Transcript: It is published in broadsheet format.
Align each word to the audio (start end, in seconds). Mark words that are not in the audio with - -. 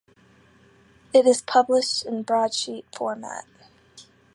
It 1.13 1.27
is 1.27 1.43
published 1.43 2.07
in 2.07 2.23
broadsheet 2.23 2.85
format. 2.91 3.45